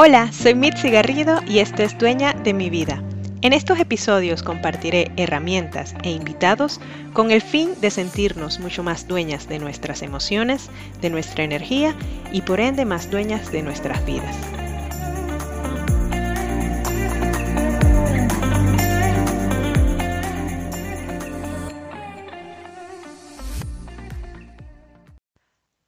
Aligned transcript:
Hola, 0.00 0.30
soy 0.30 0.54
Mitzi 0.54 0.90
Garrido 0.90 1.40
y 1.44 1.58
esto 1.58 1.82
es 1.82 1.98
Dueña 1.98 2.32
de 2.32 2.54
mi 2.54 2.70
vida. 2.70 3.02
En 3.42 3.52
estos 3.52 3.80
episodios 3.80 4.44
compartiré 4.44 5.10
herramientas 5.16 5.96
e 6.04 6.10
invitados 6.10 6.80
con 7.12 7.32
el 7.32 7.42
fin 7.42 7.70
de 7.80 7.90
sentirnos 7.90 8.60
mucho 8.60 8.84
más 8.84 9.08
dueñas 9.08 9.48
de 9.48 9.58
nuestras 9.58 10.02
emociones, 10.02 10.70
de 11.00 11.10
nuestra 11.10 11.42
energía 11.42 11.96
y 12.30 12.42
por 12.42 12.60
ende 12.60 12.84
más 12.84 13.10
dueñas 13.10 13.50
de 13.50 13.64
nuestras 13.64 14.06
vidas. 14.06 14.36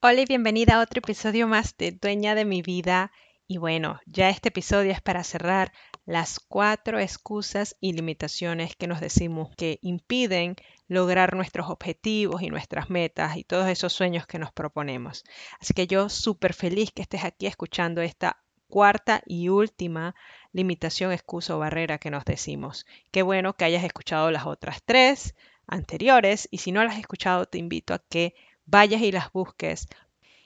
Hola 0.01 0.19
y 0.19 0.25
bienvenida 0.25 0.75
a 0.75 0.81
otro 0.81 0.99
episodio 0.99 1.47
más 1.47 1.77
de 1.77 1.93
Dueña 1.93 2.35
de 2.35 2.43
mi 2.43 2.61
vida. 2.61 3.13
Y 3.51 3.57
bueno, 3.57 3.99
ya 4.05 4.29
este 4.29 4.47
episodio 4.47 4.93
es 4.93 5.01
para 5.01 5.25
cerrar 5.25 5.73
las 6.05 6.39
cuatro 6.39 6.99
excusas 6.99 7.75
y 7.81 7.91
limitaciones 7.91 8.77
que 8.77 8.87
nos 8.87 9.01
decimos 9.01 9.49
que 9.57 9.77
impiden 9.81 10.55
lograr 10.87 11.35
nuestros 11.35 11.69
objetivos 11.69 12.41
y 12.43 12.49
nuestras 12.49 12.89
metas 12.89 13.35
y 13.35 13.43
todos 13.43 13.67
esos 13.67 13.91
sueños 13.91 14.25
que 14.25 14.39
nos 14.39 14.53
proponemos. 14.53 15.25
Así 15.59 15.73
que 15.73 15.85
yo 15.85 16.07
súper 16.07 16.53
feliz 16.53 16.93
que 16.93 17.01
estés 17.01 17.25
aquí 17.25 17.45
escuchando 17.45 18.01
esta 18.01 18.41
cuarta 18.69 19.21
y 19.25 19.49
última 19.49 20.15
limitación, 20.53 21.11
excusa 21.11 21.53
o 21.53 21.59
barrera 21.59 21.97
que 21.97 22.09
nos 22.09 22.23
decimos. 22.23 22.85
Qué 23.11 23.21
bueno 23.21 23.51
que 23.57 23.65
hayas 23.65 23.83
escuchado 23.83 24.31
las 24.31 24.45
otras 24.45 24.81
tres 24.85 25.35
anteriores 25.67 26.47
y 26.51 26.59
si 26.59 26.71
no 26.71 26.85
las 26.85 26.93
has 26.93 27.01
escuchado 27.01 27.47
te 27.47 27.57
invito 27.57 27.93
a 27.93 27.99
que 27.99 28.33
vayas 28.65 29.01
y 29.01 29.11
las 29.11 29.29
busques 29.33 29.89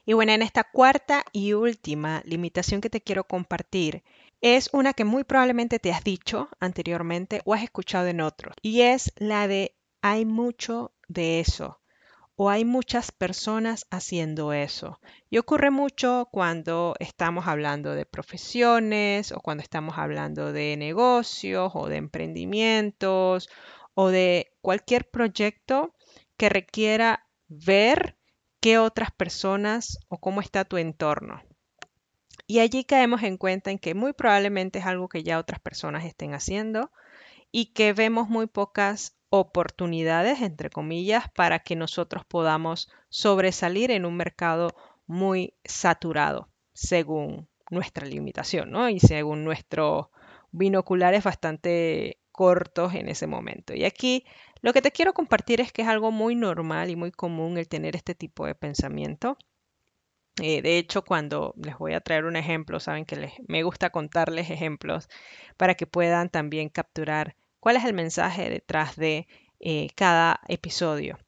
y 0.06 0.14
bueno, 0.14 0.31
en 0.34 0.42
esta 0.42 0.64
cuarta 0.64 1.25
y 1.31 1.53
última 1.53 2.22
limitación 2.25 2.81
que 2.81 2.89
te 2.89 3.02
quiero 3.02 3.23
compartir 3.23 4.03
es 4.42 4.70
una 4.73 4.94
que 4.94 5.06
muy 5.06 5.23
probablemente 5.23 5.80
te 5.80 5.92
has 5.92 6.03
dicho 6.03 6.50
anteriormente 6.59 7.42
o 7.45 7.53
has 7.53 7.64
escuchado 7.64 8.08
en 8.08 8.22
otros. 8.22 8.53
Y 8.62 8.81
es 8.81 9.12
la 9.17 9.47
de 9.47 9.75
hay 10.02 10.25
mucho 10.25 10.94
de 11.08 11.39
eso 11.39 11.80
o 12.36 12.50
hay 12.50 12.66
muchas 12.66 13.12
personas 13.12 13.88
haciendo 13.89 14.53
eso. 14.53 15.00
Y 15.30 15.38
ocurre 15.38 15.72
mucho 15.72 16.28
cuando 16.31 16.95
estamos 17.00 17.47
hablando 17.47 17.95
de 17.95 18.06
profesiones 18.06 19.31
o 19.31 19.40
cuando 19.40 19.64
estamos 19.64 19.97
hablando 19.97 20.52
de 20.52 20.75
negocios 20.78 21.72
o 21.73 21.88
de 21.88 21.95
emprendimientos 21.95 23.50
o 23.94 24.09
de 24.09 24.52
cualquier 24.62 25.09
proyecto 25.09 25.95
que 26.38 26.50
requiera 26.50 27.25
ver 27.47 28.17
qué 28.66 28.80
otras 28.80 29.11
personas 29.11 29.99
o 30.08 30.17
cómo 30.17 30.41
está 30.41 30.66
tu 30.66 30.77
entorno. 30.77 31.44
Y 32.47 32.61
allí 32.61 32.83
caemos 32.83 33.22
en 33.22 33.38
cuenta 33.38 33.69
en 33.69 33.77
que 33.77 33.94
muy 33.94 34.13
probablemente 34.13 34.80
es 34.80 34.88
algo 34.88 35.07
que 35.07 35.22
ya 35.22 35.38
otras 35.38 35.59
personas 35.59 36.03
estén 36.03 36.33
haciendo 36.33 36.89
y 37.52 37.73
que 37.73 37.94
vemos 37.94 38.27
muy 38.27 38.47
pocas 38.47 39.16
oportunidades, 39.30 40.41
entre 40.41 40.72
comillas, 40.72 41.30
para 41.30 41.59
que 41.59 41.75
nosotros 41.75 42.25
podamos 42.25 42.89
sobresalir 43.09 43.91
en 43.91 44.03
un 44.03 44.17
mercado 44.17 44.75
muy 45.05 45.53
saturado, 45.63 46.50
según 46.73 47.47
nuestra 47.69 48.07
limitación, 48.07 48.72
¿no? 48.72 48.89
Y 48.89 49.00
según 49.00 49.44
nuestros 49.44 50.07
binoculares 50.50 51.23
bastante 51.23 52.17
cortos 52.31 52.95
en 52.95 53.09
ese 53.09 53.27
momento. 53.27 53.75
Y 53.75 53.85
aquí 53.85 54.25
lo 54.66 54.73
que 54.73 54.81
te 54.81 54.89
quiero 54.89 55.13
compartir 55.13 55.61
es 55.61 55.71
que 55.71 55.83
es 55.83 55.88
algo 55.88 56.09
muy 56.09 56.33
normal 56.33 56.89
y 56.89 56.95
muy 56.95 57.11
común 57.11 57.59
el 57.59 57.67
tener 57.67 57.95
este 57.95 58.16
tipo 58.16 58.47
de 58.47 58.55
pensamiento. 58.55 59.38
Eh, 60.41 60.63
de 60.63 60.80
hecho, 60.80 61.03
cuando 61.03 61.53
les 61.55 61.77
voy 61.77 61.94
a 61.94 62.02
traer 62.02 62.25
un 62.25 62.35
ejemplo, 62.35 62.79
saben 62.79 63.06
que 63.06 63.31
me 63.47 63.62
gusta 63.62 63.91
contarles 63.91 64.50
ejemplos 64.50 65.07
para 65.56 65.75
que 65.75 65.85
puedan 65.85 66.29
también 66.29 66.69
capturar 66.69 67.35
cuál 67.59 67.75
es 67.75 67.85
el 67.85 67.94
mensaje 67.94 68.50
detrás 68.50 68.95
de 68.95 69.28
eh, 69.59 69.90
cada 69.95 70.41
episodio. 70.47 71.19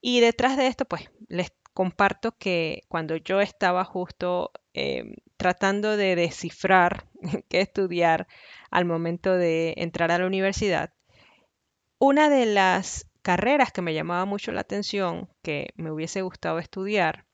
Y 0.00 0.20
detrás 0.20 0.56
de 0.56 0.68
esto, 0.68 0.86
pues 0.86 1.10
les 1.28 1.52
comparto 1.74 2.38
que 2.38 2.84
cuando 2.88 3.16
yo 3.16 3.42
estaba 3.42 3.84
justo 3.84 4.50
eh, 4.72 5.14
tratando 5.36 5.98
de 5.98 6.16
descifrar 6.16 7.04
qué 7.50 7.60
estudiar 7.60 8.28
al 8.70 8.86
momento 8.86 9.34
de 9.34 9.74
entrar 9.76 10.10
a 10.10 10.16
la 10.16 10.26
universidad, 10.26 10.94
una 11.98 12.30
de 12.30 12.46
las 12.46 13.06
carreras 13.22 13.72
que 13.72 13.82
me 13.82 13.94
llamaba 13.94 14.24
mucho 14.24 14.52
la 14.52 14.60
atención, 14.60 15.28
que 15.42 15.70
me 15.76 15.90
hubiese 15.90 16.22
gustado 16.22 16.58
estudiar, 16.58 17.24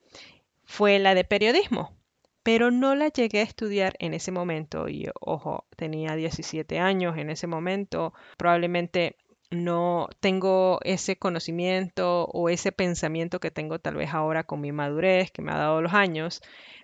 fue 0.64 0.98
la 0.98 1.14
de 1.14 1.24
periodismo, 1.24 1.96
pero 2.42 2.70
no 2.70 2.94
la 2.94 3.08
llegué 3.08 3.40
a 3.40 3.44
estudiar 3.44 3.94
en 3.98 4.14
ese 4.14 4.32
momento 4.32 4.88
y 4.88 5.08
ojo, 5.20 5.66
tenía 5.76 6.16
17 6.16 6.78
años 6.78 7.16
en 7.18 7.30
ese 7.30 7.46
momento, 7.46 8.14
probablemente 8.38 9.16
no 9.50 10.08
tengo 10.20 10.80
ese 10.82 11.16
conocimiento 11.16 12.24
o 12.26 12.48
ese 12.48 12.72
pensamiento 12.72 13.40
que 13.40 13.50
tengo 13.50 13.78
tal 13.78 13.96
vez 13.96 14.12
ahora 14.12 14.44
con 14.44 14.60
mi 14.60 14.72
madurez 14.72 15.30
que 15.30 15.42
me 15.42 15.52
ha 15.52 15.58
dado 15.58 15.80
los 15.80 15.92
años. 15.92 16.42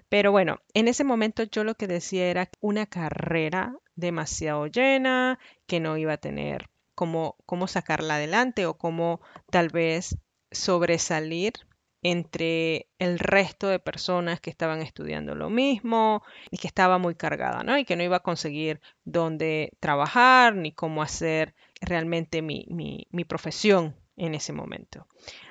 Pero 0.09 0.33
bueno, 0.33 0.61
en 0.75 0.89
ese 0.89 1.05
momento 1.05 1.43
yo 1.45 1.65
lo 1.65 1.75
que 1.75 1.87
decía 1.87 2.31
era 2.31 2.49
una 2.61 2.87
carrera 2.87 3.75
demasiado 3.97 4.67
llena, 4.67 5.39
que 5.67 5.81
no 5.81 5.97
iba 5.97 6.13
a 6.15 6.19
tener 6.19 6.69
cómo, 7.01 7.67
sacarla 7.67 8.17
adelante 8.17 8.67
o 8.67 8.77
cómo 8.77 9.21
tal 9.51 9.69
vez 9.71 10.19
sobresalir 10.51 11.55
entre 12.03 12.91
el 12.99 13.19
resto 13.19 13.69
de 13.69 13.79
personas 13.79 14.41
que 14.41 14.51
estaban 14.51 14.83
estudiando 14.83 15.35
lo 15.35 15.49
mismo 15.51 16.23
y 16.51 16.59
que 16.59 16.67
estaba 16.67 16.99
muy 16.99 17.15
cargada, 17.15 17.63
¿no? 17.63 17.79
Y 17.79 17.85
que 17.85 17.97
no 17.97 18.03
iba 18.03 18.17
a 18.17 18.23
conseguir 18.23 18.81
dónde 19.05 19.73
trabajar 19.81 20.55
ni 20.55 20.73
cómo 20.73 21.03
hacer 21.03 21.55
realmente 21.81 22.43
mi, 22.43 22.67
mi 22.69 23.25
profesión 23.25 23.97
en 24.17 24.35
ese 24.35 24.53
momento. 24.53 25.07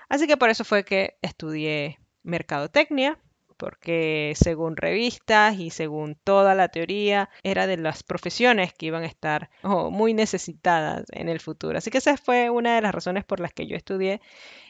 Así 0.08 0.28
que 0.28 0.38
por 0.38 0.50
eso 0.50 0.64
fue 0.64 0.84
que 0.84 1.18
estudié 1.22 2.00
mercadotecnia 2.24 3.20
porque 3.60 4.34
según 4.38 4.78
revistas 4.78 5.60
y 5.60 5.70
según 5.70 6.16
toda 6.16 6.56
la 6.56 6.70
teoría 6.70 7.30
era 7.44 7.68
de 7.68 7.76
las 7.76 8.04
profesiones 8.04 8.74
que 8.74 8.86
iban 8.86 9.04
a 9.04 9.08
estar 9.08 9.50
muy 9.64 10.14
necesitadas 10.14 11.04
en 11.12 11.28
el 11.28 11.42
futuro. 11.42 11.78
Así 11.78 11.92
que 11.92 11.98
esa 11.98 12.16
fue 12.16 12.50
una 12.50 12.76
de 12.76 12.82
las 12.82 12.96
razones 12.96 13.26
por 13.26 13.42
las 13.42 13.52
que 13.52 13.68
yo 13.68 13.76
estudié 13.76 14.22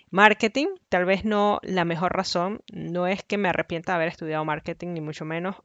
marketing. 0.09 0.67
Tal 0.89 1.05
vez 1.05 1.23
no 1.23 1.59
la 1.61 1.85
mejor 1.85 2.13
razón, 2.17 2.61
no 2.73 3.05
es 3.05 3.23
que 3.23 3.37
me 3.37 3.49
arrepienta 3.49 3.91
de 3.91 3.95
haber 3.97 4.07
estudiado 4.07 4.43
marketing, 4.43 4.93
ni 4.93 5.01
mucho 5.01 5.23
menos. 5.23 5.55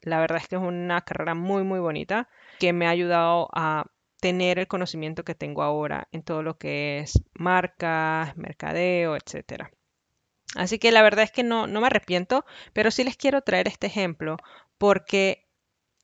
La 0.00 0.18
verdad 0.18 0.38
es 0.38 0.48
que 0.48 0.56
es 0.56 0.62
una 0.62 1.02
carrera 1.02 1.34
muy, 1.34 1.62
muy 1.62 1.80
bonita 1.80 2.30
que 2.58 2.72
me 2.72 2.86
ha 2.86 2.90
ayudado 2.90 3.50
a 3.52 3.84
tener 4.22 4.58
el 4.58 4.68
conocimiento 4.68 5.22
que 5.22 5.34
tengo 5.34 5.62
ahora 5.62 6.08
en 6.12 6.22
todo 6.22 6.42
lo 6.42 6.56
que 6.56 7.00
es 7.00 7.22
marcas, 7.34 8.34
mercadeo, 8.38 9.16
etcétera. 9.16 9.70
Así 10.56 10.78
que 10.78 10.90
la 10.90 11.02
verdad 11.02 11.24
es 11.24 11.30
que 11.30 11.42
no, 11.42 11.66
no 11.66 11.80
me 11.80 11.86
arrepiento, 11.86 12.44
pero 12.72 12.90
sí 12.90 13.04
les 13.04 13.16
quiero 13.16 13.42
traer 13.42 13.68
este 13.68 13.86
ejemplo 13.86 14.36
porque 14.78 15.46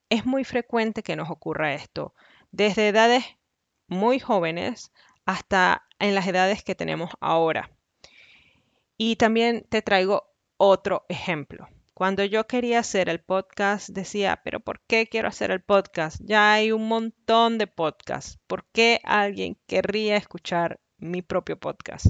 es 0.08 0.24
muy 0.24 0.44
frecuente 0.44 1.02
que 1.02 1.16
nos 1.16 1.30
ocurra 1.30 1.74
esto, 1.74 2.14
desde 2.52 2.88
edades 2.88 3.24
muy 3.88 4.20
jóvenes 4.20 4.92
hasta 5.24 5.86
en 5.98 6.14
las 6.14 6.26
edades 6.26 6.62
que 6.62 6.74
tenemos 6.74 7.10
ahora. 7.20 7.70
Y 8.96 9.16
también 9.16 9.66
te 9.68 9.82
traigo 9.82 10.32
otro 10.56 11.04
ejemplo. 11.08 11.68
Cuando 11.92 12.24
yo 12.24 12.46
quería 12.46 12.80
hacer 12.80 13.08
el 13.08 13.20
podcast, 13.20 13.88
decía, 13.88 14.40
pero 14.44 14.60
¿por 14.60 14.80
qué 14.80 15.06
quiero 15.06 15.28
hacer 15.28 15.50
el 15.50 15.62
podcast? 15.62 16.20
Ya 16.22 16.52
hay 16.52 16.70
un 16.70 16.88
montón 16.88 17.56
de 17.56 17.66
podcasts. 17.66 18.38
¿Por 18.46 18.66
qué 18.66 19.00
alguien 19.02 19.58
querría 19.66 20.16
escuchar 20.16 20.78
mi 20.98 21.22
propio 21.22 21.58
podcast? 21.58 22.06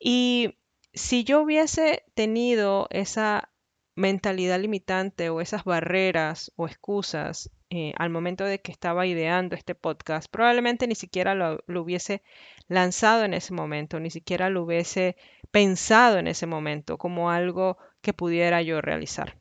Y 0.00 0.58
si 1.00 1.24
yo 1.24 1.40
hubiese 1.40 2.04
tenido 2.14 2.86
esa 2.90 3.50
mentalidad 3.96 4.60
limitante 4.60 5.30
o 5.30 5.40
esas 5.40 5.64
barreras 5.64 6.52
o 6.56 6.66
excusas 6.66 7.50
eh, 7.70 7.92
al 7.96 8.10
momento 8.10 8.44
de 8.44 8.60
que 8.60 8.70
estaba 8.70 9.06
ideando 9.06 9.56
este 9.56 9.74
podcast, 9.74 10.30
probablemente 10.30 10.86
ni 10.86 10.94
siquiera 10.94 11.34
lo, 11.34 11.58
hubiese 11.80 12.22
lanzado 12.68 13.24
en 13.24 13.34
ese 13.34 13.52
momento, 13.52 13.98
ni 13.98 14.10
siquiera 14.10 14.50
lo 14.50 14.62
hubiese 14.62 15.16
pensado 15.50 16.18
en 16.18 16.26
ese 16.26 16.46
momento 16.46 16.98
como 16.98 17.30
algo 17.30 17.78
que 18.02 18.12
pudiera 18.12 18.62
yo 18.62 18.80
realizar. 18.80 19.36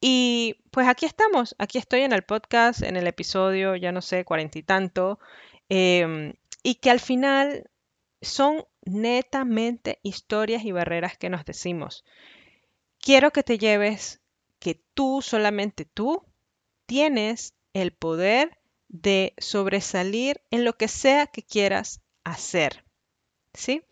Y 0.00 0.56
pues 0.70 0.86
aquí 0.88 1.06
estamos, 1.06 1.54
aquí 1.58 1.78
estoy 1.78 2.00
en 2.00 2.12
el 2.12 2.22
podcast, 2.22 2.82
en 2.82 2.96
el 2.96 3.06
episodio, 3.06 3.76
ya 3.76 3.92
no 3.92 4.02
sé, 4.02 4.24
cuarenta 4.24 4.58
y 4.58 4.62
tanto, 4.62 5.18
em, 5.68 6.34
y 6.62 6.76
que 6.76 6.90
al 6.90 7.00
final 7.00 7.70
son 8.20 8.64
netamente 8.84 10.00
historias 10.02 10.64
y 10.64 10.72
barreras 10.72 11.16
que 11.16 11.30
nos 11.30 11.44
decimos. 11.44 12.04
Quiero 12.98 13.30
que 13.30 13.42
te 13.42 13.58
lleves 13.58 14.20
que 14.58 14.82
tú, 14.94 15.22
solamente 15.22 15.84
tú, 15.84 16.24
tienes 16.86 17.54
el 17.74 17.92
poder 17.92 18.58
de 18.88 19.34
sobresalir 19.38 20.42
en 20.50 20.64
lo 20.64 20.76
que 20.76 20.88
sea 20.88 21.26
que 21.26 21.42
quieras 21.42 22.02
hacer. 22.24 22.84
¿Sí? 23.54 23.82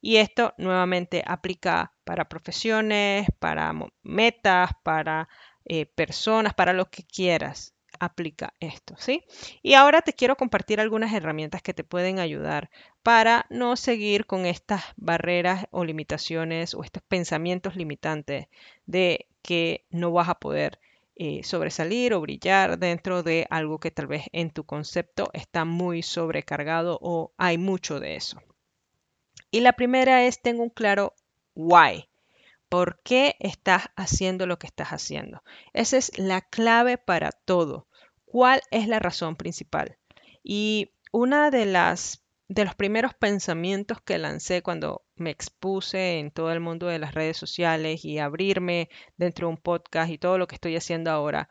Y 0.00 0.16
esto 0.16 0.54
nuevamente 0.58 1.22
aplica 1.26 1.94
para 2.04 2.28
profesiones, 2.28 3.26
para 3.38 3.72
metas, 4.02 4.70
para 4.82 5.28
eh, 5.64 5.86
personas, 5.86 6.52
para 6.54 6.72
lo 6.72 6.90
que 6.90 7.04
quieras. 7.04 7.73
Aplica 8.04 8.52
esto, 8.60 8.94
¿sí? 8.98 9.24
Y 9.62 9.74
ahora 9.74 10.02
te 10.02 10.12
quiero 10.12 10.36
compartir 10.36 10.80
algunas 10.80 11.12
herramientas 11.12 11.62
que 11.62 11.74
te 11.74 11.84
pueden 11.84 12.18
ayudar 12.18 12.70
para 13.02 13.46
no 13.50 13.76
seguir 13.76 14.26
con 14.26 14.46
estas 14.46 14.82
barreras 14.96 15.66
o 15.70 15.84
limitaciones 15.84 16.74
o 16.74 16.84
estos 16.84 17.02
pensamientos 17.02 17.76
limitantes 17.76 18.46
de 18.86 19.26
que 19.42 19.84
no 19.90 20.12
vas 20.12 20.28
a 20.28 20.38
poder 20.38 20.80
eh, 21.16 21.44
sobresalir 21.44 22.12
o 22.12 22.20
brillar 22.20 22.78
dentro 22.78 23.22
de 23.22 23.46
algo 23.48 23.78
que 23.78 23.90
tal 23.90 24.08
vez 24.08 24.24
en 24.32 24.50
tu 24.50 24.64
concepto 24.64 25.30
está 25.32 25.64
muy 25.64 26.02
sobrecargado 26.02 26.98
o 27.00 27.32
hay 27.38 27.56
mucho 27.56 28.00
de 28.00 28.16
eso. 28.16 28.42
Y 29.50 29.60
la 29.60 29.74
primera 29.74 30.24
es, 30.24 30.42
tengo 30.42 30.64
un 30.64 30.70
claro 30.70 31.14
why. 31.54 32.08
¿Por 32.68 32.98
qué 33.04 33.36
estás 33.38 33.90
haciendo 33.94 34.48
lo 34.48 34.58
que 34.58 34.66
estás 34.66 34.88
haciendo? 34.88 35.44
Esa 35.72 35.96
es 35.96 36.18
la 36.18 36.40
clave 36.40 36.98
para 36.98 37.30
todo. 37.30 37.86
¿Cuál 38.34 38.62
es 38.72 38.88
la 38.88 38.98
razón 38.98 39.36
principal? 39.36 39.96
Y 40.42 40.90
una 41.12 41.52
de 41.52 41.66
las 41.66 42.24
de 42.48 42.64
los 42.64 42.74
primeros 42.74 43.14
pensamientos 43.14 44.00
que 44.02 44.18
lancé 44.18 44.60
cuando 44.60 45.04
me 45.14 45.30
expuse 45.30 46.18
en 46.18 46.32
todo 46.32 46.50
el 46.50 46.58
mundo 46.58 46.88
de 46.88 46.98
las 46.98 47.14
redes 47.14 47.36
sociales 47.36 48.04
y 48.04 48.18
abrirme 48.18 48.88
dentro 49.16 49.46
de 49.46 49.52
un 49.52 49.56
podcast 49.56 50.10
y 50.10 50.18
todo 50.18 50.36
lo 50.36 50.48
que 50.48 50.56
estoy 50.56 50.74
haciendo 50.74 51.12
ahora, 51.12 51.48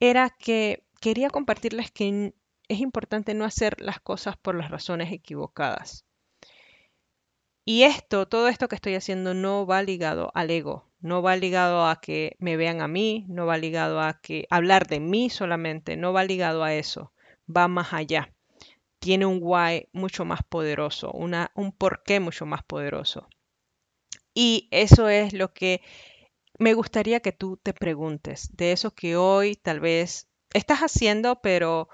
era 0.00 0.28
que 0.28 0.84
quería 1.00 1.30
compartirles 1.30 1.90
que 1.90 2.34
es 2.68 2.80
importante 2.80 3.32
no 3.32 3.46
hacer 3.46 3.80
las 3.80 3.98
cosas 3.98 4.36
por 4.36 4.54
las 4.54 4.70
razones 4.70 5.12
equivocadas. 5.12 6.04
Y 7.64 7.84
esto, 7.84 8.28
todo 8.28 8.48
esto 8.48 8.68
que 8.68 8.76
estoy 8.76 8.96
haciendo 8.96 9.32
no 9.32 9.64
va 9.64 9.82
ligado 9.82 10.30
al 10.34 10.50
ego, 10.50 10.91
no 11.02 11.22
va 11.22 11.36
ligado 11.36 11.86
a 11.86 12.00
que 12.00 12.36
me 12.38 12.56
vean 12.56 12.80
a 12.80 12.88
mí, 12.88 13.26
no 13.28 13.46
va 13.46 13.58
ligado 13.58 14.00
a 14.00 14.20
que 14.20 14.46
hablar 14.50 14.86
de 14.86 15.00
mí 15.00 15.28
solamente, 15.28 15.96
no 15.96 16.12
va 16.12 16.24
ligado 16.24 16.64
a 16.64 16.74
eso, 16.74 17.12
va 17.54 17.68
más 17.68 17.92
allá 17.92 18.32
tiene 19.02 19.26
un 19.26 19.40
why 19.42 19.88
mucho 19.92 20.24
más 20.24 20.44
poderoso, 20.48 21.10
una, 21.10 21.50
un 21.56 21.72
porqué 21.72 22.20
mucho 22.20 22.46
más 22.46 22.62
poderoso. 22.62 23.28
Y 24.32 24.68
eso 24.70 25.08
es 25.08 25.32
lo 25.32 25.52
que 25.52 25.82
me 26.56 26.72
gustaría 26.74 27.18
que 27.18 27.32
tú 27.32 27.56
te 27.56 27.74
preguntes, 27.74 28.48
de 28.56 28.70
eso 28.70 28.94
que 28.94 29.16
hoy 29.16 29.56
tal 29.56 29.80
vez 29.80 30.28
estás 30.54 30.78
haciendo, 30.82 31.40
pero 31.42 31.88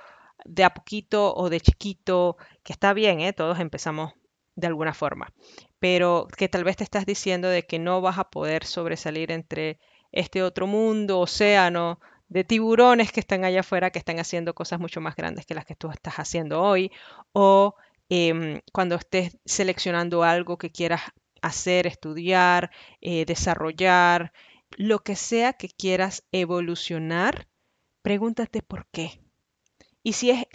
de 0.44 0.64
a 0.64 0.74
poquito 0.74 1.34
o 1.34 1.48
de 1.48 1.62
chiquito, 1.62 2.36
que 2.62 2.74
está 2.74 2.92
bien, 2.92 3.20
¿eh? 3.20 3.32
todos 3.32 3.58
empezamos 3.58 4.12
de 4.58 4.66
alguna 4.66 4.92
forma, 4.92 5.32
pero 5.78 6.26
que 6.36 6.48
tal 6.48 6.64
vez 6.64 6.76
te 6.76 6.84
estás 6.84 7.06
diciendo 7.06 7.48
de 7.48 7.64
que 7.64 7.78
no 7.78 8.00
vas 8.00 8.18
a 8.18 8.28
poder 8.28 8.64
sobresalir 8.64 9.30
entre 9.30 9.78
este 10.10 10.42
otro 10.42 10.66
mundo, 10.66 11.20
océano 11.20 12.00
de 12.28 12.42
tiburones 12.42 13.12
que 13.12 13.20
están 13.20 13.44
allá 13.44 13.60
afuera, 13.60 13.90
que 13.90 14.00
están 14.00 14.18
haciendo 14.18 14.54
cosas 14.54 14.80
mucho 14.80 15.00
más 15.00 15.14
grandes 15.14 15.46
que 15.46 15.54
las 15.54 15.64
que 15.64 15.76
tú 15.76 15.90
estás 15.90 16.16
haciendo 16.16 16.60
hoy, 16.60 16.90
o 17.32 17.76
em, 18.08 18.60
cuando 18.72 18.96
estés 18.96 19.38
seleccionando 19.44 20.24
algo 20.24 20.58
que 20.58 20.70
quieras 20.70 21.02
hacer, 21.40 21.86
estudiar, 21.86 22.70
eh, 23.00 23.24
desarrollar, 23.26 24.32
lo 24.76 24.98
que 25.04 25.14
sea 25.14 25.52
que 25.52 25.68
quieras 25.68 26.24
evolucionar, 26.32 27.46
pregúntate 28.02 28.60
por 28.62 28.86
qué. 28.90 29.20
Y 30.02 30.14
si 30.14 30.30
es 30.30 30.46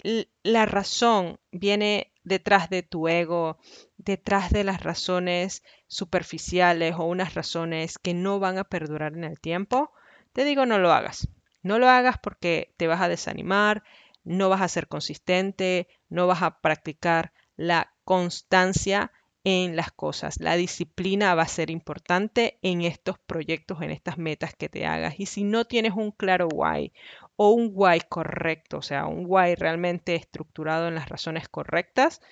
la 0.42 0.66
razón 0.66 1.38
viene 1.52 2.12
detrás 2.24 2.70
de 2.70 2.82
tu 2.82 3.08
ego, 3.08 3.58
detrás 3.96 4.50
de 4.50 4.64
las 4.64 4.82
razones 4.82 5.62
superficiales 5.86 6.94
o 6.96 7.04
unas 7.04 7.34
razones 7.34 7.98
que 7.98 8.14
no 8.14 8.40
van 8.40 8.58
a 8.58 8.64
perdurar 8.64 9.12
en 9.14 9.24
el 9.24 9.38
tiempo, 9.38 9.92
te 10.32 10.44
digo 10.44 10.66
no 10.66 10.78
lo 10.78 10.92
hagas. 10.92 11.28
No 11.62 11.78
lo 11.78 11.88
hagas 11.88 12.18
porque 12.18 12.74
te 12.76 12.86
vas 12.86 13.00
a 13.00 13.08
desanimar, 13.08 13.84
no 14.24 14.48
vas 14.48 14.62
a 14.62 14.68
ser 14.68 14.88
consistente, 14.88 15.88
no 16.08 16.26
vas 16.26 16.42
a 16.42 16.60
practicar 16.60 17.32
la 17.56 17.94
constancia 18.04 19.12
en 19.44 19.76
las 19.76 19.92
cosas. 19.92 20.40
La 20.40 20.56
disciplina 20.56 21.34
va 21.34 21.42
a 21.42 21.48
ser 21.48 21.70
importante 21.70 22.58
en 22.62 22.80
estos 22.80 23.18
proyectos, 23.18 23.82
en 23.82 23.90
estas 23.90 24.16
metas 24.16 24.54
que 24.54 24.70
te 24.70 24.86
hagas. 24.86 25.20
Y 25.20 25.26
si 25.26 25.44
no 25.44 25.66
tienes 25.66 25.92
un 25.92 26.10
claro 26.10 26.48
why 26.48 26.92
o 27.36 27.50
un 27.50 27.70
why 27.74 28.00
correcto, 28.08 28.78
o 28.78 28.82
sea, 28.82 29.06
un 29.06 29.26
why 29.28 29.54
realmente 29.54 30.14
estructurado 30.14 30.88
en 30.88 30.94
las 30.94 31.10
razones 31.10 31.48
correctas, 31.48 32.22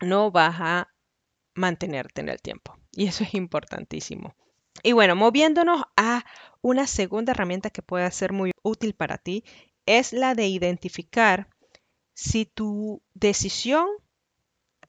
no 0.00 0.30
vas 0.30 0.56
a 0.60 0.88
mantenerte 1.54 2.20
en 2.20 2.28
el 2.28 2.40
tiempo. 2.40 2.78
Y 2.92 3.06
eso 3.06 3.24
es 3.24 3.34
importantísimo. 3.34 4.36
Y 4.84 4.92
bueno, 4.92 5.16
moviéndonos 5.16 5.82
a 5.96 6.24
una 6.62 6.86
segunda 6.86 7.32
herramienta 7.32 7.70
que 7.70 7.82
puede 7.82 8.08
ser 8.12 8.32
muy 8.32 8.52
útil 8.62 8.94
para 8.94 9.18
ti, 9.18 9.44
es 9.86 10.12
la 10.12 10.36
de 10.36 10.46
identificar 10.46 11.48
si 12.14 12.44
tu 12.44 13.02
decisión 13.14 13.88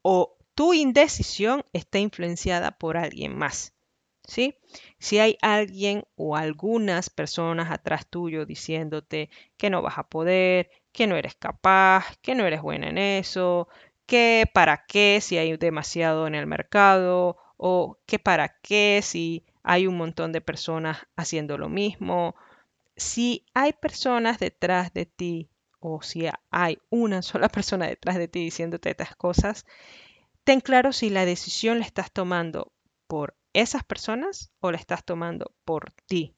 o 0.02 0.36
tu 0.54 0.74
indecisión 0.74 1.64
está 1.72 1.98
influenciada 1.98 2.72
por 2.72 2.96
alguien 2.96 3.36
más. 3.36 3.74
¿Sí? 4.26 4.56
Si 4.98 5.18
hay 5.18 5.36
alguien 5.42 6.04
o 6.14 6.36
algunas 6.36 7.10
personas 7.10 7.70
atrás 7.70 8.06
tuyo 8.06 8.46
diciéndote 8.46 9.28
que 9.56 9.70
no 9.70 9.82
vas 9.82 9.98
a 9.98 10.08
poder, 10.08 10.70
que 10.92 11.06
no 11.06 11.16
eres 11.16 11.34
capaz, 11.34 12.16
que 12.22 12.34
no 12.34 12.46
eres 12.46 12.62
buena 12.62 12.90
en 12.90 12.98
eso, 12.98 13.68
que 14.06 14.44
para 14.52 14.84
qué 14.86 15.20
si 15.20 15.38
hay 15.38 15.56
demasiado 15.56 16.26
en 16.26 16.34
el 16.34 16.46
mercado 16.46 17.38
o 17.56 17.98
que 18.06 18.18
para 18.18 18.60
qué 18.60 19.00
si 19.02 19.44
hay 19.62 19.86
un 19.86 19.96
montón 19.96 20.32
de 20.32 20.40
personas 20.40 21.06
haciendo 21.16 21.58
lo 21.58 21.68
mismo. 21.68 22.34
Si 22.96 23.46
hay 23.54 23.72
personas 23.72 24.38
detrás 24.38 24.92
de 24.92 25.06
ti 25.06 25.50
o 25.80 26.02
si 26.02 26.28
hay 26.50 26.78
una 26.90 27.22
sola 27.22 27.48
persona 27.48 27.86
detrás 27.86 28.16
de 28.16 28.28
ti 28.28 28.40
diciéndote 28.40 28.90
estas 28.90 29.16
cosas, 29.16 29.66
ten 30.44 30.60
claro 30.60 30.92
si 30.92 31.10
la 31.10 31.24
decisión 31.24 31.78
la 31.78 31.86
estás 31.86 32.12
tomando 32.12 32.72
por 33.06 33.36
esas 33.52 33.84
personas 33.84 34.52
o 34.60 34.70
la 34.70 34.78
estás 34.78 35.04
tomando 35.04 35.54
por 35.64 35.92
ti. 36.06 36.36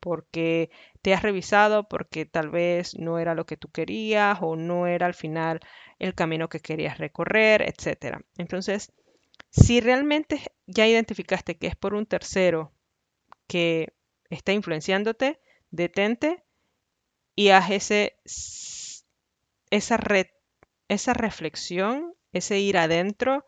Porque 0.00 0.70
te 1.00 1.14
has 1.14 1.22
revisado, 1.22 1.88
porque 1.88 2.26
tal 2.26 2.50
vez 2.50 2.98
no 2.98 3.18
era 3.20 3.34
lo 3.34 3.46
que 3.46 3.56
tú 3.56 3.70
querías 3.70 4.38
o 4.40 4.56
no 4.56 4.88
era 4.88 5.06
al 5.06 5.14
final 5.14 5.60
el 6.00 6.14
camino 6.14 6.48
que 6.48 6.60
querías 6.60 6.98
recorrer, 6.98 7.62
etc. 7.62 8.18
Entonces, 8.36 8.92
si 9.50 9.80
realmente 9.80 10.40
ya 10.66 10.86
identificaste 10.86 11.56
que 11.56 11.68
es 11.68 11.76
por 11.76 11.94
un 11.94 12.06
tercero 12.06 12.72
que 13.46 13.94
está 14.30 14.52
influenciándote, 14.52 15.40
detente 15.70 16.44
y 17.34 17.50
haz 17.50 17.70
ese, 17.70 18.18
esa, 19.70 19.98
esa 20.88 21.14
reflexión, 21.14 22.14
ese 22.32 22.58
ir 22.58 22.78
adentro 22.78 23.44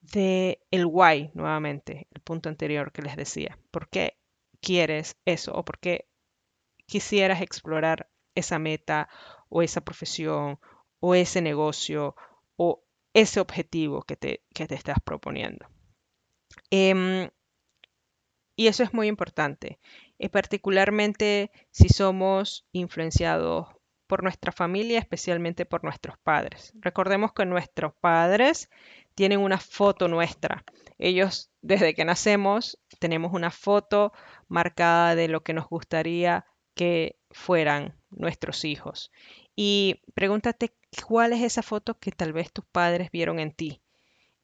de 0.00 0.60
el 0.70 0.86
why 0.86 1.30
nuevamente, 1.34 2.08
el 2.12 2.20
punto 2.20 2.48
anterior 2.48 2.92
que 2.92 3.02
les 3.02 3.16
decía. 3.16 3.58
¿Por 3.70 3.88
qué 3.88 4.16
quieres 4.60 5.16
eso 5.24 5.52
o 5.54 5.64
por 5.64 5.78
qué 5.78 6.06
quisieras 6.86 7.40
explorar 7.42 8.08
esa 8.34 8.58
meta 8.58 9.08
o 9.48 9.62
esa 9.62 9.82
profesión 9.82 10.58
o 11.00 11.14
ese 11.14 11.40
negocio 11.40 12.16
o 12.56 12.82
ese 13.14 13.40
objetivo 13.40 14.02
que 14.02 14.16
te, 14.16 14.42
te 14.52 14.74
estás 14.74 14.98
proponiendo. 15.04 15.66
Em, 16.70 17.30
y 18.56 18.66
eso 18.66 18.82
es 18.82 18.92
muy 18.92 19.08
importante, 19.08 19.78
eh, 20.18 20.28
particularmente 20.28 21.50
si 21.70 21.88
somos 21.88 22.66
influenciados 22.72 23.68
por 24.14 24.22
nuestra 24.22 24.52
familia, 24.52 25.00
especialmente 25.00 25.66
por 25.66 25.82
nuestros 25.82 26.16
padres. 26.18 26.72
Recordemos 26.76 27.32
que 27.32 27.44
nuestros 27.44 27.94
padres 27.94 28.70
tienen 29.16 29.40
una 29.40 29.58
foto 29.58 30.06
nuestra. 30.06 30.64
Ellos, 30.98 31.50
desde 31.62 31.94
que 31.94 32.04
nacemos, 32.04 32.78
tenemos 33.00 33.32
una 33.32 33.50
foto 33.50 34.12
marcada 34.46 35.16
de 35.16 35.26
lo 35.26 35.42
que 35.42 35.52
nos 35.52 35.68
gustaría 35.68 36.46
que 36.76 37.18
fueran 37.32 38.00
nuestros 38.10 38.64
hijos. 38.64 39.10
Y 39.56 40.00
pregúntate 40.14 40.76
cuál 41.04 41.32
es 41.32 41.42
esa 41.42 41.62
foto 41.64 41.98
que 41.98 42.12
tal 42.12 42.32
vez 42.32 42.52
tus 42.52 42.66
padres 42.66 43.10
vieron 43.10 43.40
en 43.40 43.50
ti. 43.50 43.82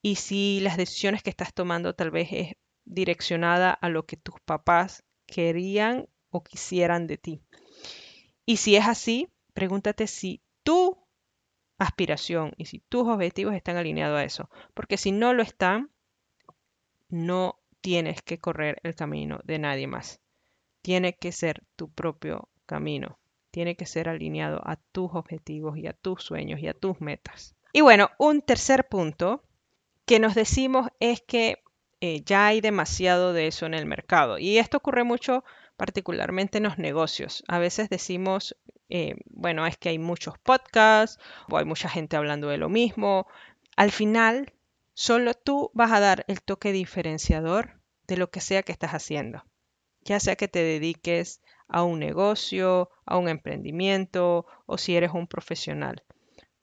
Y 0.02 0.16
si 0.16 0.58
las 0.58 0.76
decisiones 0.76 1.22
que 1.22 1.30
estás 1.30 1.54
tomando 1.54 1.94
tal 1.94 2.10
vez 2.10 2.26
es 2.32 2.56
direccionada 2.84 3.70
a 3.70 3.88
lo 3.88 4.04
que 4.04 4.16
tus 4.16 4.34
papás 4.44 5.04
querían 5.26 6.08
o 6.30 6.42
quisieran 6.42 7.06
de 7.06 7.18
ti. 7.18 7.40
Y 8.44 8.56
si 8.56 8.74
es 8.74 8.88
así, 8.88 9.28
pregúntate 9.50 10.06
si 10.06 10.42
tu 10.62 10.98
aspiración 11.78 12.52
y 12.56 12.66
si 12.66 12.80
tus 12.80 13.08
objetivos 13.08 13.54
están 13.54 13.76
alineados 13.76 14.18
a 14.18 14.24
eso. 14.24 14.50
Porque 14.74 14.96
si 14.96 15.12
no 15.12 15.32
lo 15.34 15.42
están, 15.42 15.90
no 17.08 17.60
tienes 17.80 18.22
que 18.22 18.38
correr 18.38 18.80
el 18.82 18.94
camino 18.94 19.40
de 19.44 19.58
nadie 19.58 19.86
más. 19.86 20.20
Tiene 20.82 21.16
que 21.16 21.32
ser 21.32 21.62
tu 21.76 21.90
propio 21.90 22.48
camino 22.66 23.20
tiene 23.50 23.76
que 23.76 23.86
ser 23.86 24.08
alineado 24.08 24.60
a 24.64 24.76
tus 24.76 25.10
objetivos 25.14 25.76
y 25.76 25.86
a 25.86 25.92
tus 25.92 26.22
sueños 26.22 26.60
y 26.60 26.68
a 26.68 26.74
tus 26.74 27.00
metas. 27.00 27.54
Y 27.72 27.80
bueno, 27.80 28.10
un 28.18 28.42
tercer 28.42 28.88
punto 28.88 29.42
que 30.06 30.18
nos 30.18 30.34
decimos 30.34 30.88
es 30.98 31.20
que 31.20 31.62
eh, 32.00 32.22
ya 32.24 32.46
hay 32.46 32.60
demasiado 32.60 33.32
de 33.32 33.46
eso 33.46 33.66
en 33.66 33.74
el 33.74 33.86
mercado. 33.86 34.38
Y 34.38 34.58
esto 34.58 34.78
ocurre 34.78 35.04
mucho 35.04 35.44
particularmente 35.76 36.58
en 36.58 36.64
los 36.64 36.78
negocios. 36.78 37.44
A 37.48 37.58
veces 37.58 37.90
decimos, 37.90 38.56
eh, 38.90 39.14
bueno, 39.26 39.66
es 39.66 39.78
que 39.78 39.88
hay 39.88 39.98
muchos 39.98 40.36
podcasts 40.38 41.18
o 41.48 41.56
hay 41.56 41.64
mucha 41.64 41.88
gente 41.88 42.16
hablando 42.16 42.48
de 42.48 42.58
lo 42.58 42.68
mismo. 42.68 43.26
Al 43.76 43.92
final, 43.92 44.52
solo 44.94 45.34
tú 45.34 45.70
vas 45.74 45.92
a 45.92 46.00
dar 46.00 46.24
el 46.28 46.42
toque 46.42 46.72
diferenciador 46.72 47.80
de 48.06 48.16
lo 48.16 48.30
que 48.30 48.40
sea 48.40 48.62
que 48.62 48.72
estás 48.72 48.90
haciendo. 48.90 49.44
Ya 50.02 50.18
sea 50.18 50.34
que 50.34 50.48
te 50.48 50.62
dediques 50.62 51.40
a 51.68 51.84
un 51.84 52.00
negocio, 52.00 52.90
a 53.06 53.16
un 53.16 53.28
emprendimiento 53.28 54.46
o 54.66 54.76
si 54.76 54.96
eres 54.96 55.12
un 55.12 55.28
profesional. 55.28 56.02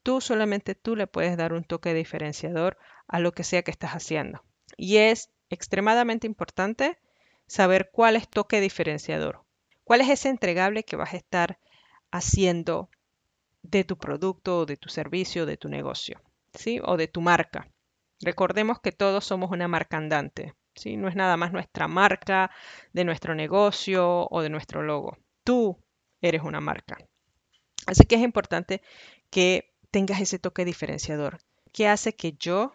Tú 0.04 0.20
solamente 0.20 0.76
tú 0.76 0.96
le 0.96 1.08
puedes 1.08 1.38
dar 1.38 1.54
un 1.54 1.64
toque 1.64 1.94
diferenciador 1.94 2.78
a 3.08 3.20
lo 3.20 3.32
que 3.32 3.46
sea 3.46 3.64
que 3.64 3.72
estás 3.72 3.92
haciendo. 3.92 4.44
Y 4.76 4.98
es 4.98 5.32
extremadamente 5.50 6.28
importante 6.28 7.00
saber 7.48 7.90
cuál 7.92 8.18
es 8.18 8.28
toque 8.28 8.60
diferenciador. 8.60 9.46
¿Cuál 9.86 10.02
es 10.02 10.10
ese 10.10 10.28
entregable 10.28 10.84
que 10.84 10.98
vas 10.98 11.14
a 11.14 11.18
estar 11.18 11.60
haciendo 12.12 12.90
de 13.64 13.84
tu 13.84 13.98
producto 13.98 14.66
de 14.66 14.78
tu 14.78 14.90
servicio, 14.90 15.46
de 15.46 15.58
tu 15.58 15.70
negocio, 15.70 16.22
¿sí? 16.54 16.80
O 16.84 16.98
de 16.98 17.08
tu 17.08 17.22
marca. 17.22 17.68
Recordemos 18.22 18.80
que 18.80 18.92
todos 18.92 19.26
somos 19.26 19.52
una 19.52 19.68
marca 19.68 19.98
andante, 19.98 20.56
¿sí? 20.76 20.98
No 20.98 21.08
es 21.08 21.16
nada 21.16 21.38
más 21.38 21.52
nuestra 21.52 21.88
marca 21.88 22.52
de 22.94 23.04
nuestro 23.04 23.36
negocio 23.36 24.28
o 24.30 24.42
de 24.42 24.50
nuestro 24.50 24.84
logo. 24.84 25.18
Tú 25.44 25.78
eres 26.22 26.44
una 26.44 26.62
marca. 26.62 26.98
Así 27.86 28.06
que 28.06 28.16
es 28.16 28.22
importante 28.22 28.82
que 29.30 29.74
tengas 29.92 30.20
ese 30.22 30.40
toque 30.40 30.66
diferenciador, 30.66 31.40
que 31.72 31.88
hace 31.88 32.16
que 32.16 32.34
yo 32.34 32.74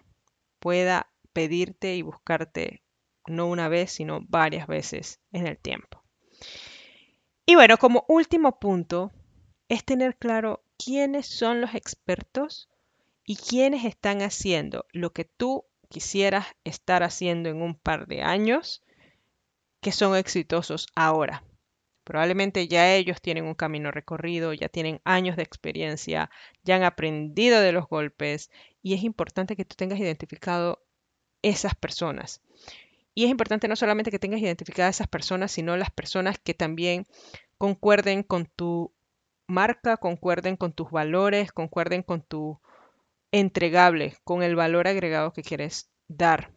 pueda 0.58 1.10
pedirte 1.32 1.96
y 1.96 2.02
buscarte 2.02 2.82
no 3.26 3.46
una 3.46 3.68
vez, 3.68 3.92
sino 3.92 4.20
varias 4.28 4.66
veces 4.66 5.20
en 5.32 5.46
el 5.46 5.58
tiempo. 5.58 6.02
Y 7.46 7.54
bueno, 7.54 7.76
como 7.78 8.04
último 8.08 8.58
punto, 8.58 9.12
es 9.68 9.84
tener 9.84 10.16
claro 10.16 10.64
quiénes 10.76 11.26
son 11.26 11.60
los 11.60 11.74
expertos 11.74 12.68
y 13.24 13.36
quiénes 13.36 13.84
están 13.84 14.22
haciendo 14.22 14.86
lo 14.92 15.12
que 15.12 15.24
tú 15.24 15.64
quisieras 15.88 16.46
estar 16.64 17.02
haciendo 17.02 17.48
en 17.48 17.62
un 17.62 17.74
par 17.74 18.06
de 18.06 18.22
años, 18.22 18.82
que 19.80 19.92
son 19.92 20.16
exitosos 20.16 20.86
ahora. 20.94 21.44
Probablemente 22.04 22.66
ya 22.66 22.94
ellos 22.94 23.20
tienen 23.20 23.44
un 23.44 23.54
camino 23.54 23.90
recorrido, 23.90 24.52
ya 24.52 24.68
tienen 24.68 25.00
años 25.04 25.36
de 25.36 25.44
experiencia, 25.44 26.30
ya 26.64 26.76
han 26.76 26.82
aprendido 26.82 27.60
de 27.60 27.72
los 27.72 27.86
golpes 27.86 28.50
y 28.82 28.94
es 28.94 29.04
importante 29.04 29.54
que 29.54 29.64
tú 29.64 29.76
tengas 29.76 30.00
identificado 30.00 30.84
esas 31.42 31.74
personas. 31.74 32.40
Y 33.14 33.24
es 33.24 33.30
importante 33.30 33.68
no 33.68 33.76
solamente 33.76 34.10
que 34.10 34.18
tengas 34.18 34.40
identificadas 34.40 34.96
esas 34.96 35.08
personas, 35.08 35.52
sino 35.52 35.76
las 35.76 35.90
personas 35.90 36.38
que 36.38 36.54
también 36.54 37.06
concuerden 37.58 38.22
con 38.22 38.46
tu 38.46 38.92
marca, 39.46 39.96
concuerden 39.96 40.56
con 40.56 40.72
tus 40.72 40.90
valores, 40.90 41.52
concuerden 41.52 42.02
con 42.02 42.22
tu 42.22 42.60
entregable, 43.32 44.16
con 44.24 44.42
el 44.42 44.56
valor 44.56 44.88
agregado 44.88 45.32
que 45.32 45.42
quieres 45.42 45.90
dar. 46.08 46.52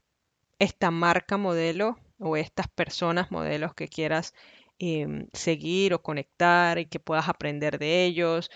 Esta 0.59 0.91
marca 0.91 1.37
modelo 1.37 1.97
o 2.19 2.37
estas 2.37 2.67
personas 2.67 3.31
modelos 3.31 3.73
que 3.73 3.87
quieras 3.87 4.33
em, 4.79 5.27
seguir 5.33 5.93
o 5.93 6.01
conectar 6.01 6.79
y 6.79 6.85
que 6.85 6.99
puedas 6.99 7.29
aprender 7.29 7.79
de 7.79 8.05
ellos. 8.05 8.49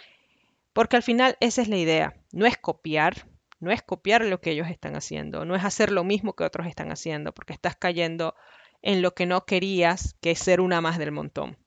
Porque 0.74 0.95
al 0.95 1.03
final 1.03 1.38
esa 1.39 1.62
es 1.62 1.67
la 1.67 1.77
idea. 1.77 2.15
No 2.31 2.45
es 2.45 2.57
copiar, 2.57 3.27
no 3.59 3.71
es 3.71 3.81
copiar 3.81 4.24
lo 4.24 4.39
que 4.41 4.51
ellos 4.51 4.69
están 4.69 4.95
haciendo, 4.95 5.45
no 5.45 5.55
es 5.55 5.63
hacer 5.65 5.91
lo 5.91 6.03
mismo 6.03 6.36
que 6.36 6.43
otros 6.43 6.67
están 6.67 6.91
haciendo, 6.91 7.33
porque 7.33 7.53
estás 7.53 7.75
cayendo 7.75 8.36
en 8.81 9.01
lo 9.01 9.13
que 9.13 9.25
no 9.25 9.45
querías, 9.45 10.15
que 10.21 10.31
es 10.31 10.39
ser 10.39 10.62
una 10.62 10.81
más 10.81 10.98
del 10.98 11.12
montón. 11.12 11.57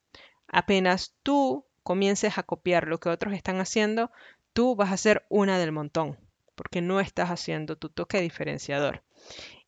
Apenas 0.48 1.16
tú 1.22 1.66
comiences 1.82 2.38
a 2.38 2.42
copiar 2.42 2.86
lo 2.88 2.98
que 2.98 3.08
otros 3.08 3.34
están 3.34 3.60
haciendo, 3.60 4.10
tú 4.52 4.76
vas 4.76 4.92
a 4.92 4.96
ser 4.96 5.24
una 5.28 5.58
del 5.58 5.72
montón, 5.72 6.18
porque 6.54 6.80
no 6.80 7.00
estás 7.00 7.30
haciendo 7.30 7.76
tu 7.76 7.88
toque 7.88 8.20
diferenciador. 8.20 9.02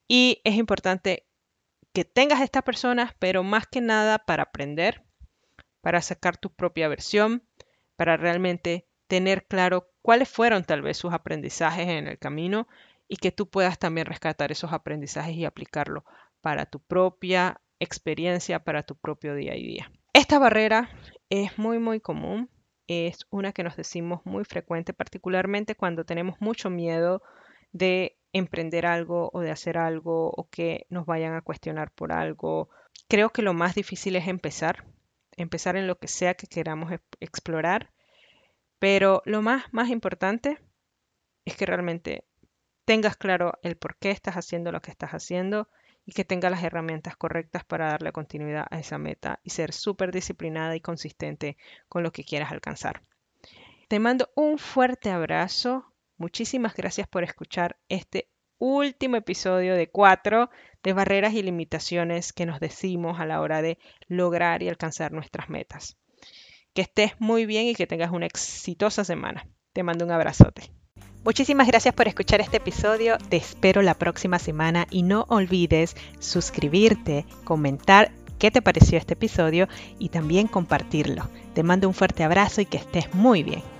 Y 0.08 0.40
es 0.44 0.54
importante 0.54 1.26
que 1.92 2.04
tengas 2.04 2.40
estas 2.40 2.62
personas, 2.62 3.14
pero 3.18 3.42
más 3.42 3.66
que 3.66 3.80
nada 3.80 4.18
para 4.18 4.44
aprender, 4.44 5.02
para 5.80 6.02
sacar 6.02 6.36
tu 6.36 6.50
propia 6.50 6.88
versión, 6.88 7.42
para 7.96 8.16
realmente 8.16 8.88
tener 9.06 9.46
claro 9.46 9.90
cuáles 10.02 10.28
fueron 10.28 10.64
tal 10.64 10.82
vez 10.82 10.96
sus 10.96 11.12
aprendizajes 11.12 11.88
en 11.88 12.08
el 12.08 12.18
camino 12.18 12.66
y 13.08 13.16
que 13.16 13.32
tú 13.32 13.48
puedas 13.48 13.78
también 13.78 14.06
rescatar 14.06 14.50
esos 14.50 14.72
aprendizajes 14.72 15.36
y 15.36 15.44
aplicarlo 15.44 16.04
para 16.40 16.66
tu 16.66 16.80
propia 16.80 17.60
experiencia, 17.78 18.64
para 18.64 18.82
tu 18.82 18.96
propio 18.96 19.34
día 19.34 19.52
a 19.52 19.56
día. 19.56 19.92
Esta 20.12 20.38
barrera 20.38 20.90
es 21.30 21.58
muy, 21.58 21.78
muy 21.78 22.00
común. 22.00 22.50
Es 22.86 23.26
una 23.30 23.52
que 23.52 23.62
nos 23.62 23.76
decimos 23.76 24.20
muy 24.24 24.44
frecuente, 24.44 24.92
particularmente 24.92 25.74
cuando 25.74 26.04
tenemos 26.04 26.40
mucho 26.40 26.70
miedo 26.70 27.22
de 27.72 28.18
emprender 28.32 28.86
algo 28.86 29.30
o 29.32 29.40
de 29.40 29.50
hacer 29.50 29.78
algo 29.78 30.30
o 30.30 30.48
que 30.50 30.86
nos 30.90 31.06
vayan 31.06 31.34
a 31.34 31.42
cuestionar 31.42 31.90
por 31.92 32.12
algo. 32.12 32.68
Creo 33.08 33.30
que 33.30 33.42
lo 33.42 33.54
más 33.54 33.74
difícil 33.74 34.16
es 34.16 34.28
empezar, 34.28 34.84
empezar 35.36 35.76
en 35.76 35.86
lo 35.86 35.98
que 35.98 36.08
sea 36.08 36.34
que 36.34 36.46
queramos 36.46 36.92
explorar 37.20 37.90
pero 38.84 39.22
lo 39.24 39.40
más, 39.40 39.64
más 39.72 39.88
importante 39.88 40.58
es 41.46 41.56
que 41.56 41.64
realmente 41.64 42.26
tengas 42.84 43.16
claro 43.16 43.54
el 43.62 43.78
por 43.78 43.96
qué 43.96 44.10
estás 44.10 44.34
haciendo 44.34 44.72
lo 44.72 44.82
que 44.82 44.90
estás 44.90 45.12
haciendo 45.12 45.70
y 46.06 46.12
que 46.12 46.24
tengas 46.24 46.50
las 46.50 46.62
herramientas 46.62 47.16
correctas 47.16 47.64
para 47.64 47.88
darle 47.88 48.12
continuidad 48.12 48.66
a 48.70 48.78
esa 48.78 48.98
meta 48.98 49.40
y 49.42 49.50
ser 49.50 49.72
súper 49.72 50.12
disciplinada 50.12 50.76
y 50.76 50.80
consistente 50.80 51.56
con 51.88 52.02
lo 52.02 52.12
que 52.12 52.24
quieras 52.24 52.52
alcanzar. 52.52 53.02
Te 53.88 53.98
mando 53.98 54.30
un 54.34 54.58
fuerte 54.58 55.10
abrazo. 55.10 55.92
Muchísimas 56.16 56.74
gracias 56.74 57.08
por 57.08 57.24
escuchar 57.24 57.78
este 57.88 58.28
último 58.58 59.16
episodio 59.16 59.74
de 59.74 59.90
cuatro 59.90 60.50
de 60.82 60.92
barreras 60.92 61.34
y 61.34 61.42
limitaciones 61.42 62.32
que 62.32 62.46
nos 62.46 62.60
decimos 62.60 63.20
a 63.20 63.26
la 63.26 63.40
hora 63.40 63.62
de 63.62 63.78
lograr 64.06 64.62
y 64.62 64.68
alcanzar 64.68 65.12
nuestras 65.12 65.48
metas. 65.48 65.96
Que 66.72 66.82
estés 66.82 67.12
muy 67.20 67.46
bien 67.46 67.66
y 67.66 67.74
que 67.74 67.86
tengas 67.86 68.10
una 68.10 68.26
exitosa 68.26 69.04
semana. 69.04 69.46
Te 69.72 69.82
mando 69.82 70.04
un 70.04 70.12
abrazote. 70.12 70.72
Muchísimas 71.24 71.66
gracias 71.66 71.94
por 71.94 72.06
escuchar 72.06 72.42
este 72.42 72.58
episodio. 72.58 73.16
Te 73.30 73.38
espero 73.38 73.80
la 73.80 73.94
próxima 73.94 74.38
semana 74.38 74.86
y 74.90 75.04
no 75.04 75.24
olvides 75.30 75.96
suscribirte, 76.18 77.24
comentar 77.44 78.12
qué 78.38 78.50
te 78.50 78.60
pareció 78.60 78.98
este 78.98 79.14
episodio 79.14 79.66
y 79.98 80.10
también 80.10 80.48
compartirlo. 80.48 81.30
Te 81.54 81.62
mando 81.62 81.88
un 81.88 81.94
fuerte 81.94 82.24
abrazo 82.24 82.60
y 82.60 82.66
que 82.66 82.76
estés 82.76 83.14
muy 83.14 83.42
bien. 83.42 83.73